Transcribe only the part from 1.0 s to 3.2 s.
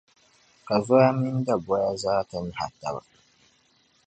mini daboya zaa ti nahi taba.